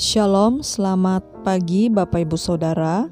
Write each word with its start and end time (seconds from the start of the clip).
Shalom, 0.00 0.64
selamat 0.64 1.44
pagi 1.44 1.92
Bapak 1.92 2.24
Ibu 2.24 2.40
Saudara. 2.40 3.04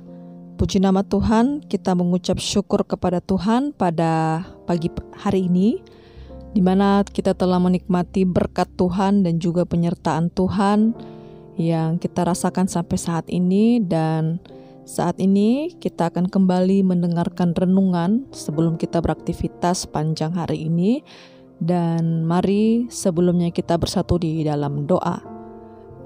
Puji 0.57 0.81
nama 0.81 1.05
Tuhan, 1.05 1.61
kita 1.61 1.93
mengucap 1.93 2.41
syukur 2.41 2.81
kepada 2.89 3.21
Tuhan 3.21 3.77
pada 3.77 4.41
pagi 4.65 4.89
hari 5.13 5.53
ini 5.53 5.85
di 6.57 6.65
mana 6.65 7.05
kita 7.05 7.37
telah 7.37 7.61
menikmati 7.61 8.25
berkat 8.25 8.73
Tuhan 8.81 9.21
dan 9.21 9.37
juga 9.37 9.69
penyertaan 9.69 10.33
Tuhan 10.33 10.97
yang 11.61 12.01
kita 12.01 12.25
rasakan 12.25 12.73
sampai 12.73 12.97
saat 12.97 13.29
ini 13.29 13.85
dan 13.85 14.41
saat 14.89 15.21
ini 15.21 15.77
kita 15.77 16.09
akan 16.09 16.33
kembali 16.33 16.89
mendengarkan 16.89 17.53
renungan 17.53 18.33
sebelum 18.33 18.81
kita 18.81 19.05
beraktivitas 19.05 19.85
panjang 19.93 20.33
hari 20.33 20.73
ini 20.73 21.05
dan 21.61 22.25
mari 22.25 22.89
sebelumnya 22.89 23.53
kita 23.53 23.77
bersatu 23.77 24.17
di 24.17 24.41
dalam 24.41 24.89
doa. 24.89 25.38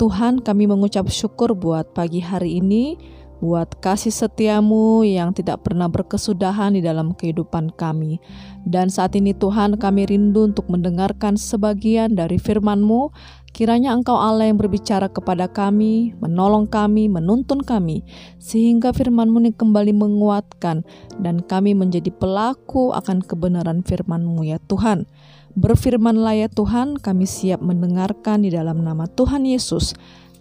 Tuhan 0.00 0.40
kami 0.40 0.64
mengucap 0.68 1.08
syukur 1.12 1.52
buat 1.52 1.92
pagi 1.92 2.24
hari 2.24 2.58
ini, 2.58 2.96
buat 3.42 3.82
kasih 3.82 4.14
setiamu 4.14 5.02
yang 5.02 5.34
tidak 5.34 5.66
pernah 5.66 5.90
berkesudahan 5.90 6.78
di 6.78 6.80
dalam 6.80 7.10
kehidupan 7.10 7.74
kami. 7.74 8.22
Dan 8.62 8.86
saat 8.86 9.18
ini 9.18 9.34
Tuhan 9.34 9.82
kami 9.82 10.06
rindu 10.06 10.46
untuk 10.46 10.70
mendengarkan 10.70 11.34
sebagian 11.34 12.14
dari 12.14 12.38
firman-Mu. 12.38 13.10
Kiranya 13.52 13.92
Engkau 13.92 14.16
Allah 14.16 14.48
yang 14.48 14.56
berbicara 14.56 15.12
kepada 15.12 15.44
kami, 15.44 16.16
menolong 16.24 16.64
kami, 16.64 17.04
menuntun 17.10 17.60
kami, 17.60 18.00
sehingga 18.40 18.96
firman-Mu 18.96 19.44
ini 19.44 19.52
kembali 19.52 19.92
menguatkan 19.92 20.88
dan 21.20 21.44
kami 21.44 21.76
menjadi 21.76 22.08
pelaku 22.16 22.96
akan 22.96 23.20
kebenaran 23.20 23.84
firman-Mu 23.84 24.40
ya 24.48 24.56
Tuhan. 24.70 25.04
Berfirmanlah 25.52 26.46
ya 26.46 26.48
Tuhan, 26.48 26.96
kami 26.96 27.28
siap 27.28 27.60
mendengarkan 27.60 28.44
di 28.44 28.50
dalam 28.52 28.80
nama 28.80 29.04
Tuhan 29.04 29.44
Yesus. 29.44 29.92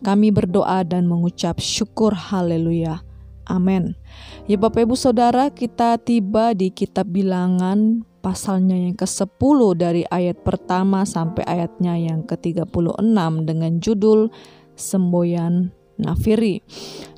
Kami 0.02 0.32
berdoa 0.32 0.82
dan 0.88 1.05
mengucap 1.05 1.60
syukur 1.60 2.16
haleluya. 2.16 3.04
Amin. 3.46 4.00
Ya 4.48 4.55
Bapak 4.55 4.88
Ibu 4.88 4.96
Saudara, 4.96 5.52
kita 5.52 6.00
tiba 6.00 6.55
di 6.55 6.72
kitab 6.72 7.12
bilangan 7.12 8.08
pasalnya 8.24 8.77
yang 8.77 8.96
ke-10 8.96 9.60
dari 9.76 10.04
ayat 10.08 10.40
pertama 10.46 11.04
sampai 11.04 11.44
ayatnya 11.44 11.98
yang 12.00 12.24
ke-36 12.24 13.04
dengan 13.44 13.72
judul 13.82 14.32
Semboyan 14.80 15.74
Nafiri. 16.02 16.63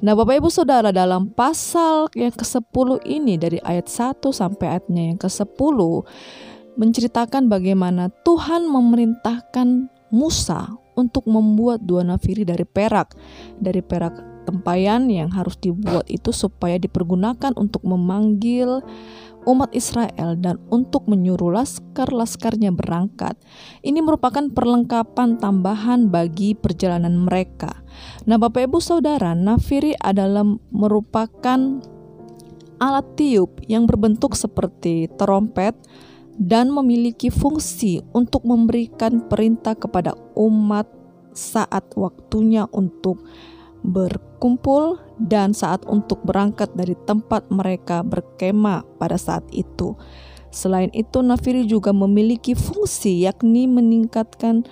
Nah 0.03 0.17
Bapak 0.17 0.43
Ibu 0.43 0.49
Saudara 0.51 0.91
dalam 0.91 1.31
pasal 1.31 2.11
yang 2.17 2.33
ke-10 2.35 3.05
ini 3.07 3.39
dari 3.39 3.59
ayat 3.63 3.87
1 3.87 4.19
sampai 4.33 4.65
ayatnya 4.75 5.13
yang 5.13 5.19
ke-10 5.19 5.77
menceritakan 6.75 7.49
bagaimana 7.49 8.09
Tuhan 8.25 8.65
memerintahkan 8.65 9.89
Musa 10.13 10.69
untuk 10.93 11.25
membuat 11.25 11.81
dua 11.85 12.05
nafiri 12.05 12.45
dari 12.45 12.65
perak, 12.65 13.17
dari 13.57 13.81
perak 13.81 14.13
tempayan 14.45 15.07
yang 15.07 15.31
harus 15.31 15.57
dibuat 15.57 16.05
itu 16.11 16.29
supaya 16.35 16.75
dipergunakan 16.77 17.55
untuk 17.55 17.81
memanggil 17.87 18.83
umat 19.43 19.75
Israel 19.75 20.39
dan 20.39 20.59
untuk 20.71 21.07
menyuruh 21.07 21.51
laskar-laskarnya 21.51 22.71
berangkat. 22.71 23.35
Ini 23.83 23.99
merupakan 23.99 24.47
perlengkapan 24.47 25.39
tambahan 25.39 26.07
bagi 26.07 26.55
perjalanan 26.55 27.27
mereka. 27.27 27.83
Nah, 28.23 28.39
Bapak 28.39 28.71
Ibu 28.71 28.79
Saudara, 28.79 29.35
nafiri 29.35 29.95
adalah 29.99 30.47
merupakan 30.71 31.59
alat 32.79 33.07
tiup 33.15 33.63
yang 33.67 33.87
berbentuk 33.87 34.35
seperti 34.35 35.11
trompet 35.15 35.75
dan 36.37 36.73
memiliki 36.73 37.29
fungsi 37.29 38.01
untuk 38.13 38.45
memberikan 38.45 39.25
perintah 39.29 39.77
kepada 39.77 40.17
umat 40.33 40.89
saat 41.33 41.93
waktunya 41.97 42.65
untuk 42.73 43.21
berkumpul 43.83 44.97
dan 45.19 45.51
saat 45.51 45.83
untuk 45.85 46.23
berangkat 46.23 46.71
dari 46.73 46.95
tempat 47.03 47.51
mereka 47.51 48.01
berkemah 48.01 48.87
pada 48.97 49.19
saat 49.19 49.43
itu. 49.51 49.93
Selain 50.53 50.93
itu, 50.93 51.19
nafiri 51.25 51.65
juga 51.65 51.89
memiliki 51.91 52.53
fungsi 52.53 53.25
yakni 53.25 53.65
meningkatkan 53.65 54.63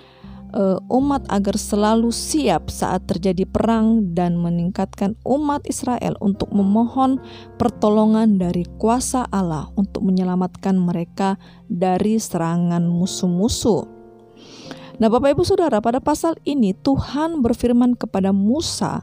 uh, 0.54 0.80
umat 0.92 1.26
agar 1.32 1.56
selalu 1.56 2.12
siap 2.12 2.72
saat 2.72 3.08
terjadi 3.08 3.48
perang 3.48 4.16
dan 4.16 4.40
meningkatkan 4.40 5.20
umat 5.24 5.66
Israel 5.68 6.16
untuk 6.20 6.52
memohon 6.52 7.20
pertolongan 7.56 8.40
dari 8.40 8.68
kuasa 8.80 9.28
Allah 9.32 9.72
untuk 9.76 10.04
menyelamatkan 10.06 10.76
mereka 10.78 11.40
dari 11.68 12.20
serangan 12.20 12.84
musuh-musuh. 12.88 13.88
Nah, 15.02 15.10
Bapak 15.10 15.34
Ibu 15.34 15.42
Saudara, 15.42 15.82
pada 15.82 15.98
pasal 15.98 16.38
ini 16.46 16.78
Tuhan 16.78 17.42
berfirman 17.42 17.98
kepada 17.98 18.30
Musa 18.30 19.02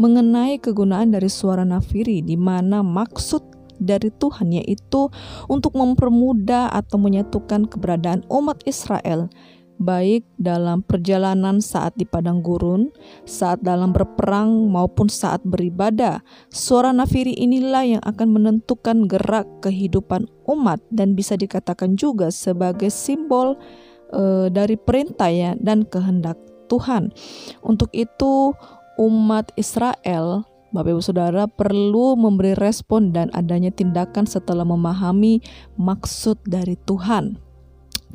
mengenai 0.00 0.56
kegunaan 0.56 1.12
dari 1.12 1.28
suara 1.28 1.68
nafiri 1.68 2.24
di 2.24 2.38
mana 2.38 2.80
maksud 2.80 3.58
dari 3.78 4.10
Tuhan 4.10 4.56
yaitu 4.56 5.10
untuk 5.46 5.74
mempermudah 5.78 6.70
atau 6.74 6.98
menyatukan 6.98 7.70
keberadaan 7.70 8.26
umat 8.30 8.62
Israel 8.66 9.30
baik 9.78 10.26
dalam 10.36 10.82
perjalanan 10.82 11.62
saat 11.62 11.94
di 11.94 12.04
padang 12.04 12.42
gurun, 12.42 12.90
saat 13.24 13.62
dalam 13.62 13.94
berperang 13.94 14.68
maupun 14.68 15.06
saat 15.06 15.40
beribadah. 15.46 16.20
Suara 16.50 16.90
nafiri 16.90 17.32
inilah 17.34 17.98
yang 17.98 18.02
akan 18.04 18.28
menentukan 18.34 19.06
gerak 19.06 19.46
kehidupan 19.62 20.26
umat 20.50 20.82
dan 20.90 21.14
bisa 21.14 21.38
dikatakan 21.38 21.94
juga 21.94 22.28
sebagai 22.34 22.90
simbol 22.90 23.56
e, 24.10 24.52
dari 24.52 24.74
perintah 24.74 25.30
ya 25.30 25.54
dan 25.56 25.86
kehendak 25.86 26.36
Tuhan. 26.66 27.14
Untuk 27.62 27.88
itu 27.94 28.52
umat 28.98 29.54
Israel 29.54 30.44
Bapak 30.68 30.92
Ibu 30.92 31.00
Saudara 31.00 31.48
perlu 31.48 32.12
memberi 32.12 32.52
respon 32.52 33.08
dan 33.08 33.32
adanya 33.32 33.72
tindakan 33.72 34.28
setelah 34.28 34.68
memahami 34.68 35.40
maksud 35.80 36.36
dari 36.44 36.76
Tuhan. 36.84 37.47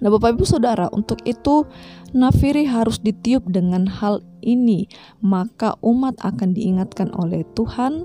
Nah, 0.03 0.11
Bapak 0.11 0.35
Ibu 0.35 0.43
Saudara, 0.43 0.91
untuk 0.91 1.23
itu 1.23 1.63
nafiri 2.11 2.67
harus 2.67 2.99
ditiup 2.99 3.47
dengan 3.47 3.87
hal 3.87 4.19
ini, 4.43 4.91
maka 5.23 5.79
umat 5.79 6.19
akan 6.19 6.51
diingatkan 6.51 7.07
oleh 7.15 7.47
Tuhan, 7.55 8.03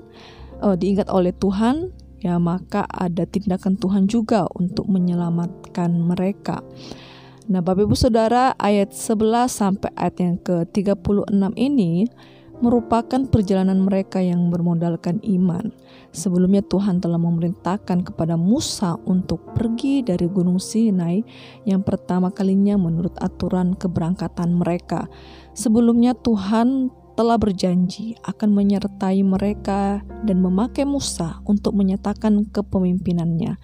uh, 0.63 0.79
diingat 0.79 1.11
oleh 1.11 1.35
Tuhan, 1.35 1.91
ya 2.23 2.39
maka 2.39 2.87
ada 2.87 3.27
tindakan 3.27 3.75
Tuhan 3.75 4.07
juga 4.07 4.47
untuk 4.55 4.87
menyelamatkan 4.87 5.91
mereka. 5.99 6.63
Nah, 7.51 7.59
Bapak 7.59 7.91
Ibu 7.91 7.99
Saudara, 7.99 8.55
ayat 8.55 8.95
11 8.95 9.51
sampai 9.51 9.91
ayat 9.99 10.15
yang 10.23 10.39
ke-36 10.39 11.51
ini 11.59 12.07
merupakan 12.59 13.23
perjalanan 13.27 13.79
mereka 13.79 14.19
yang 14.19 14.51
bermodalkan 14.51 15.23
iman. 15.23 15.71
Sebelumnya 16.11 16.59
Tuhan 16.65 16.99
telah 16.99 17.21
memerintahkan 17.21 18.03
kepada 18.03 18.35
Musa 18.35 18.99
untuk 19.07 19.55
pergi 19.55 20.03
dari 20.03 20.27
Gunung 20.27 20.59
Sinai 20.59 21.23
yang 21.63 21.85
pertama 21.85 22.33
kalinya 22.33 22.75
menurut 22.75 23.15
aturan 23.21 23.77
keberangkatan 23.77 24.57
mereka. 24.57 25.07
Sebelumnya 25.55 26.17
Tuhan 26.17 26.91
telah 27.19 27.35
berjanji 27.35 28.15
akan 28.23 28.55
menyertai 28.55 29.19
mereka 29.27 29.99
dan 30.23 30.39
memakai 30.39 30.87
Musa 30.87 31.43
untuk 31.43 31.75
menyatakan 31.75 32.47
kepemimpinannya. 32.47 33.59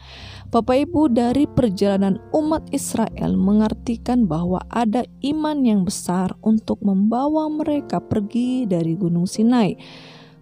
Bapak 0.52 0.84
Ibu 0.84 1.08
dari 1.16 1.48
perjalanan 1.48 2.20
umat 2.36 2.68
Israel 2.76 3.40
mengartikan 3.40 4.28
bahwa 4.28 4.60
ada 4.68 5.08
iman 5.24 5.64
yang 5.64 5.88
besar 5.88 6.36
untuk 6.44 6.84
membawa 6.84 7.48
mereka 7.48 8.04
pergi 8.04 8.68
dari 8.68 8.92
Gunung 9.00 9.24
Sinai. 9.24 9.80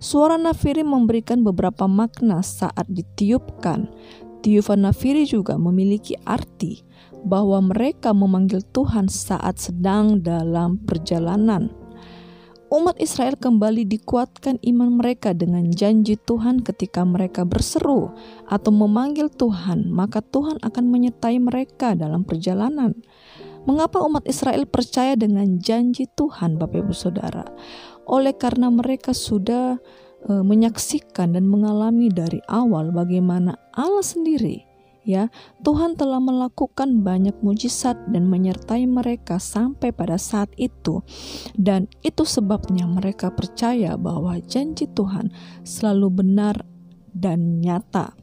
Suara 0.01 0.41
nafiri 0.41 0.81
memberikan 0.81 1.45
beberapa 1.45 1.85
makna 1.85 2.41
saat 2.41 2.90
ditiupkan. 2.90 3.94
Tiupan 4.41 4.90
nafiri 4.90 5.30
juga 5.30 5.62
memiliki 5.62 6.18
arti 6.25 6.81
bahwa 7.22 7.62
mereka 7.62 8.09
memanggil 8.09 8.66
Tuhan 8.74 9.06
saat 9.06 9.62
sedang 9.62 10.19
dalam 10.19 10.81
perjalanan 10.81 11.82
umat 12.74 12.98
Israel 12.98 13.38
kembali 13.38 13.86
dikuatkan 13.86 14.58
iman 14.66 14.98
mereka 14.98 15.38
dengan 15.38 15.70
janji 15.70 16.18
Tuhan 16.18 16.66
ketika 16.66 17.06
mereka 17.06 17.46
berseru 17.46 18.10
atau 18.50 18.72
memanggil 18.74 19.30
Tuhan, 19.30 19.94
maka 19.94 20.25
Tuhan 20.25 20.58
akan 20.66 20.86
menyertai 20.90 21.38
mereka 21.38 21.94
dalam 21.94 22.25
perjalanan. 22.25 22.98
Mengapa 23.70 24.02
umat 24.02 24.25
Israel 24.25 24.66
percaya 24.66 25.14
dengan 25.14 25.62
janji 25.62 26.10
Tuhan, 26.18 26.58
Bapak 26.58 26.84
Ibu 26.84 26.92
Saudara? 26.98 27.46
Oleh 28.10 28.36
karena 28.36 28.68
mereka 28.68 29.16
sudah 29.16 29.80
e, 30.25 30.31
menyaksikan 30.44 31.38
dan 31.38 31.48
mengalami 31.48 32.12
dari 32.12 32.44
awal 32.50 32.92
bagaimana 32.92 33.56
Allah 33.72 34.04
sendiri 34.04 34.73
ya. 35.03 35.29
Tuhan 35.61 35.95
telah 35.95 36.19
melakukan 36.19 37.03
banyak 37.03 37.35
mujizat 37.44 37.95
dan 38.11 38.27
menyertai 38.27 38.88
mereka 38.88 39.38
sampai 39.38 39.91
pada 39.91 40.19
saat 40.19 40.51
itu. 40.59 41.03
Dan 41.55 41.91
itu 42.03 42.23
sebabnya 42.23 42.88
mereka 42.89 43.31
percaya 43.31 43.95
bahwa 44.00 44.39
janji 44.44 44.89
Tuhan 44.89 45.31
selalu 45.63 46.23
benar 46.23 46.65
dan 47.13 47.61
nyata. 47.61 48.17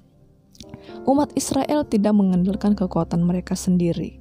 Umat 1.06 1.32
Israel 1.38 1.86
tidak 1.86 2.12
mengandalkan 2.12 2.76
kekuatan 2.76 3.24
mereka 3.24 3.56
sendiri. 3.56 4.20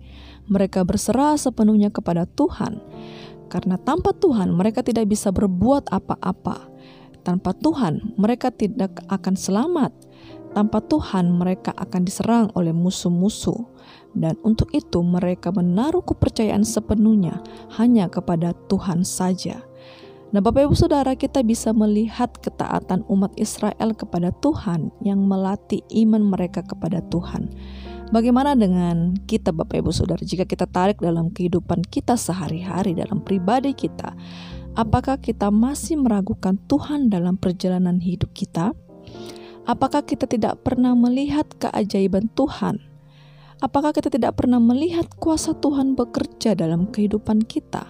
Mereka 0.50 0.86
berserah 0.88 1.36
sepenuhnya 1.36 1.92
kepada 1.92 2.26
Tuhan. 2.26 2.82
Karena 3.50 3.82
tanpa 3.82 4.14
Tuhan 4.14 4.54
mereka 4.54 4.86
tidak 4.86 5.10
bisa 5.10 5.34
berbuat 5.34 5.90
apa-apa. 5.90 6.70
Tanpa 7.26 7.52
Tuhan 7.58 8.16
mereka 8.16 8.54
tidak 8.54 9.02
akan 9.10 9.36
selamat. 9.36 9.92
Tanpa 10.54 10.82
Tuhan 10.82 11.30
mereka 11.30 11.72
akan 11.78 12.02
diserang 12.04 12.48
oleh 12.58 12.74
musuh-musuh. 12.74 13.78
Dan 14.18 14.36
untuk 14.42 14.74
itu 14.74 15.06
mereka 15.06 15.54
menaruh 15.54 16.02
kepercayaan 16.02 16.66
sepenuhnya 16.66 17.46
hanya 17.78 18.10
kepada 18.10 18.58
Tuhan 18.66 19.06
saja. 19.06 19.62
Nah, 20.30 20.46
Bapak 20.46 20.70
Ibu 20.70 20.78
Saudara, 20.78 21.18
kita 21.18 21.42
bisa 21.42 21.74
melihat 21.74 22.30
ketaatan 22.38 23.02
umat 23.10 23.34
Israel 23.34 23.98
kepada 23.98 24.30
Tuhan 24.46 24.94
yang 25.02 25.26
melatih 25.26 25.82
iman 26.06 26.22
mereka 26.22 26.62
kepada 26.62 27.02
Tuhan. 27.10 27.50
Bagaimana 28.14 28.54
dengan 28.54 29.18
kita 29.26 29.50
Bapak 29.50 29.82
Ibu 29.82 29.90
Saudara 29.94 30.22
jika 30.22 30.46
kita 30.46 30.70
tarik 30.70 31.02
dalam 31.02 31.34
kehidupan 31.34 31.82
kita 31.86 32.14
sehari-hari 32.14 32.94
dalam 32.94 33.26
pribadi 33.26 33.74
kita? 33.74 34.14
Apakah 34.78 35.18
kita 35.18 35.50
masih 35.50 35.98
meragukan 35.98 36.62
Tuhan 36.70 37.10
dalam 37.10 37.38
perjalanan 37.38 37.98
hidup 37.98 38.30
kita? 38.34 38.74
Apakah 39.70 40.02
kita 40.02 40.26
tidak 40.26 40.66
pernah 40.66 40.98
melihat 40.98 41.46
keajaiban 41.62 42.26
Tuhan? 42.34 42.82
Apakah 43.62 43.94
kita 43.94 44.10
tidak 44.10 44.42
pernah 44.42 44.58
melihat 44.58 45.06
kuasa 45.22 45.54
Tuhan 45.54 45.94
bekerja 45.94 46.58
dalam 46.58 46.90
kehidupan 46.90 47.46
kita? 47.46 47.86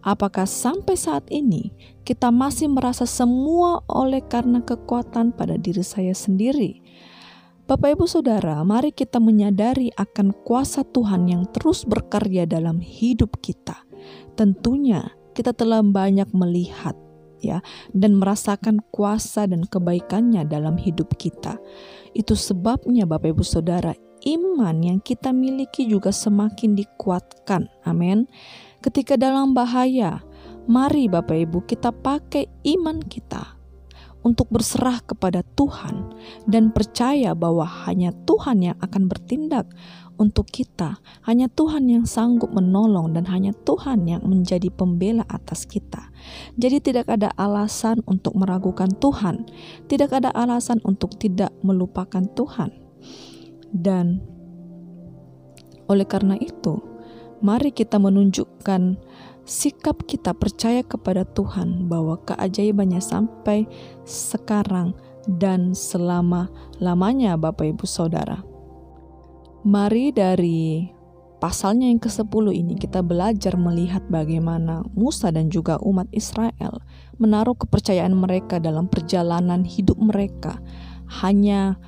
Apakah 0.00 0.48
sampai 0.48 0.96
saat 0.96 1.28
ini 1.28 1.68
kita 2.08 2.32
masih 2.32 2.72
merasa 2.72 3.04
semua 3.04 3.84
oleh 3.92 4.24
karena 4.24 4.64
kekuatan 4.64 5.36
pada 5.36 5.60
diri 5.60 5.84
saya 5.84 6.16
sendiri? 6.16 6.80
Bapak, 7.68 7.92
ibu, 7.92 8.08
saudara, 8.08 8.64
mari 8.64 8.88
kita 8.88 9.20
menyadari 9.20 9.92
akan 9.92 10.32
kuasa 10.48 10.80
Tuhan 10.80 11.28
yang 11.28 11.44
terus 11.52 11.84
berkarya 11.84 12.48
dalam 12.48 12.80
hidup 12.80 13.36
kita. 13.44 13.84
Tentunya, 14.32 15.12
kita 15.36 15.52
telah 15.52 15.84
banyak 15.84 16.32
melihat 16.32 16.96
ya 17.42 17.58
dan 17.90 18.16
merasakan 18.16 18.80
kuasa 18.94 19.50
dan 19.50 19.66
kebaikannya 19.66 20.46
dalam 20.46 20.78
hidup 20.78 21.18
kita. 21.18 21.58
Itu 22.14 22.38
sebabnya 22.38 23.04
Bapak 23.04 23.36
Ibu 23.36 23.44
Saudara, 23.44 23.92
iman 24.24 24.76
yang 24.80 24.98
kita 25.02 25.34
miliki 25.34 25.84
juga 25.90 26.14
semakin 26.14 26.78
dikuatkan. 26.78 27.66
Amin. 27.82 28.30
Ketika 28.80 29.18
dalam 29.18 29.52
bahaya, 29.52 30.22
mari 30.70 31.10
Bapak 31.10 31.50
Ibu 31.50 31.66
kita 31.66 31.90
pakai 31.90 32.46
iman 32.78 33.02
kita 33.02 33.61
untuk 34.22 34.50
berserah 34.54 35.02
kepada 35.02 35.42
Tuhan 35.58 36.14
dan 36.46 36.70
percaya 36.70 37.34
bahwa 37.34 37.66
hanya 37.86 38.14
Tuhan 38.26 38.62
yang 38.62 38.78
akan 38.78 39.10
bertindak 39.10 39.66
untuk 40.20 40.46
kita. 40.48 41.02
Hanya 41.26 41.50
Tuhan 41.50 41.90
yang 41.90 42.04
sanggup 42.06 42.54
menolong 42.54 43.16
dan 43.16 43.26
hanya 43.26 43.50
Tuhan 43.66 44.06
yang 44.06 44.22
menjadi 44.22 44.70
pembela 44.70 45.26
atas 45.26 45.66
kita. 45.66 46.10
Jadi 46.54 46.78
tidak 46.78 47.10
ada 47.10 47.34
alasan 47.34 48.04
untuk 48.06 48.38
meragukan 48.38 48.90
Tuhan. 49.02 49.50
Tidak 49.90 50.10
ada 50.10 50.30
alasan 50.30 50.78
untuk 50.86 51.18
tidak 51.18 51.50
melupakan 51.66 52.22
Tuhan. 52.22 52.70
Dan 53.72 54.22
oleh 55.90 56.06
karena 56.06 56.38
itu, 56.38 56.78
mari 57.42 57.74
kita 57.74 57.98
menunjukkan 57.98 58.96
sikap 59.42 60.06
kita 60.06 60.32
percaya 60.36 60.86
kepada 60.86 61.26
Tuhan 61.26 61.90
bahwa 61.90 62.18
keajaibannya 62.22 63.02
sampai 63.02 63.66
sekarang 64.06 64.94
dan 65.26 65.74
selama-lamanya 65.74 67.38
Bapak 67.38 67.74
Ibu 67.74 67.86
Saudara. 67.86 68.42
Mari 69.62 70.10
dari 70.10 70.90
pasalnya 71.38 71.86
yang 71.86 72.02
ke-10 72.02 72.54
ini 72.54 72.74
kita 72.78 73.02
belajar 73.02 73.54
melihat 73.58 74.02
bagaimana 74.10 74.82
Musa 74.94 75.30
dan 75.30 75.50
juga 75.50 75.78
umat 75.82 76.10
Israel 76.10 76.82
menaruh 77.18 77.54
kepercayaan 77.54 78.14
mereka 78.14 78.58
dalam 78.58 78.90
perjalanan 78.90 79.62
hidup 79.62 79.98
mereka 79.98 80.58
hanya 81.22 81.78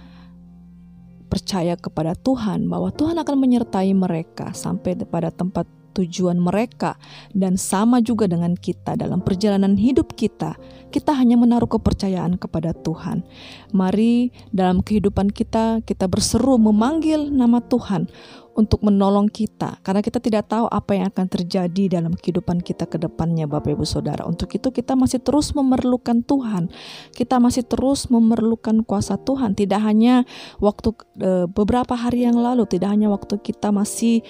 percaya 1.31 1.75
kepada 1.75 2.15
Tuhan 2.15 2.71
bahwa 2.71 2.95
Tuhan 2.95 3.19
akan 3.19 3.37
menyertai 3.39 3.91
mereka 3.91 4.55
sampai 4.55 4.95
pada 5.03 5.35
tempat 5.35 5.67
tujuan 5.95 6.37
mereka 6.37 6.99
dan 7.31 7.55
sama 7.55 8.03
juga 8.03 8.27
dengan 8.27 8.59
kita 8.59 8.99
dalam 8.99 9.23
perjalanan 9.23 9.79
hidup 9.79 10.19
kita 10.19 10.59
kita 10.91 11.15
hanya 11.15 11.39
menaruh 11.39 11.71
kepercayaan 11.71 12.37
kepada 12.37 12.75
Tuhan 12.75 13.23
mari 13.71 14.35
dalam 14.51 14.83
kehidupan 14.83 15.31
kita 15.31 15.81
kita 15.87 16.11
berseru 16.11 16.59
memanggil 16.59 17.31
nama 17.31 17.63
Tuhan 17.63 18.11
untuk 18.55 18.87
menolong 18.87 19.27
kita 19.29 19.83
karena 19.83 20.01
kita 20.01 20.23
tidak 20.23 20.47
tahu 20.47 20.71
apa 20.71 20.95
yang 20.95 21.07
akan 21.11 21.27
terjadi 21.27 21.99
dalam 21.99 22.15
kehidupan 22.15 22.63
kita 22.63 22.87
ke 22.87 22.97
depannya 23.03 23.51
Bapak 23.51 23.75
Ibu 23.75 23.83
Saudara. 23.83 24.25
Untuk 24.25 24.55
itu 24.55 24.71
kita 24.71 24.95
masih 24.95 25.21
terus 25.21 25.53
memerlukan 25.53 26.23
Tuhan. 26.23 26.71
Kita 27.13 27.43
masih 27.43 27.67
terus 27.67 28.07
memerlukan 28.09 28.87
kuasa 28.87 29.19
Tuhan. 29.19 29.59
Tidak 29.59 29.79
hanya 29.83 30.23
waktu 30.63 30.95
e, 31.19 31.51
beberapa 31.51 31.99
hari 31.99 32.25
yang 32.31 32.39
lalu, 32.39 32.65
tidak 32.71 32.95
hanya 32.95 33.11
waktu 33.11 33.43
kita 33.43 33.75
masih 33.75 34.23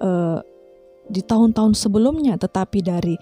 e, 0.00 0.10
di 1.06 1.22
tahun-tahun 1.22 1.78
sebelumnya, 1.78 2.38
tetapi 2.38 2.78
dari 2.82 3.16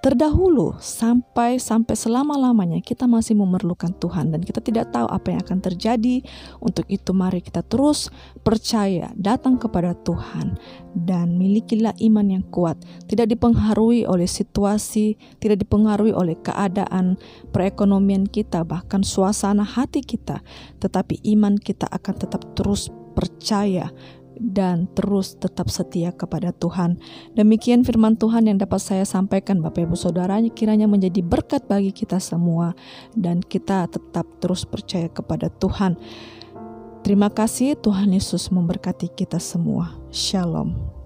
terdahulu 0.00 0.80
sampai 0.80 1.60
sampai 1.60 1.92
selama-lamanya 1.92 2.80
kita 2.80 3.04
masih 3.04 3.36
memerlukan 3.36 3.92
Tuhan 4.00 4.32
dan 4.32 4.40
kita 4.40 4.64
tidak 4.64 4.88
tahu 4.96 5.04
apa 5.04 5.36
yang 5.36 5.40
akan 5.44 5.60
terjadi. 5.60 6.24
Untuk 6.56 6.88
itu 6.88 7.12
mari 7.12 7.44
kita 7.44 7.60
terus 7.60 8.08
percaya, 8.40 9.12
datang 9.12 9.60
kepada 9.60 9.92
Tuhan 9.92 10.56
dan 10.96 11.36
milikilah 11.36 11.92
iman 12.00 12.26
yang 12.32 12.44
kuat, 12.48 12.80
tidak 13.12 13.28
dipengaruhi 13.28 14.08
oleh 14.08 14.26
situasi, 14.26 15.20
tidak 15.36 15.68
dipengaruhi 15.68 16.16
oleh 16.16 16.34
keadaan 16.40 17.20
perekonomian 17.52 18.24
kita, 18.24 18.64
bahkan 18.64 19.04
suasana 19.04 19.62
hati 19.68 20.00
kita, 20.00 20.40
tetapi 20.80 21.20
iman 21.36 21.60
kita 21.60 21.84
akan 21.92 22.14
tetap 22.16 22.42
terus 22.56 22.88
percaya 23.12 23.92
dan 24.40 24.88
terus 24.96 25.36
tetap 25.36 25.68
setia 25.68 26.16
kepada 26.16 26.50
Tuhan. 26.56 26.96
Demikian 27.36 27.84
firman 27.84 28.16
Tuhan 28.16 28.48
yang 28.48 28.56
dapat 28.56 28.80
saya 28.80 29.04
sampaikan 29.04 29.60
Bapak 29.60 29.84
Ibu 29.84 29.94
Saudara 29.94 30.40
kiranya 30.48 30.88
menjadi 30.88 31.20
berkat 31.20 31.68
bagi 31.68 31.92
kita 31.92 32.16
semua 32.16 32.72
dan 33.12 33.44
kita 33.44 33.84
tetap 33.92 34.24
terus 34.40 34.64
percaya 34.64 35.12
kepada 35.12 35.52
Tuhan. 35.52 36.00
Terima 37.04 37.28
kasih 37.28 37.76
Tuhan 37.76 38.16
Yesus 38.16 38.48
memberkati 38.48 39.12
kita 39.12 39.36
semua. 39.36 39.96
Shalom. 40.08 40.99